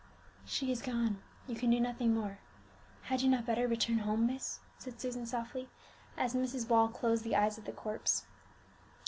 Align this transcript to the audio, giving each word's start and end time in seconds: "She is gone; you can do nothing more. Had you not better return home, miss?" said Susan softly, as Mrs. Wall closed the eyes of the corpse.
"She 0.45 0.71
is 0.71 0.81
gone; 0.81 1.21
you 1.45 1.55
can 1.55 1.69
do 1.69 1.79
nothing 1.79 2.11
more. 2.15 2.39
Had 3.03 3.21
you 3.21 3.29
not 3.29 3.45
better 3.45 3.67
return 3.67 3.99
home, 3.99 4.25
miss?" 4.25 4.59
said 4.79 4.99
Susan 4.99 5.27
softly, 5.27 5.69
as 6.17 6.33
Mrs. 6.33 6.67
Wall 6.67 6.87
closed 6.87 7.23
the 7.23 7.35
eyes 7.35 7.59
of 7.59 7.65
the 7.65 7.71
corpse. 7.71 8.25